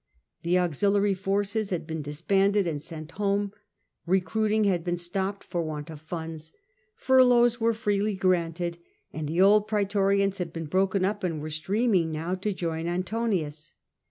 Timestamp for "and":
2.65-2.81, 9.13-9.27, 11.23-11.39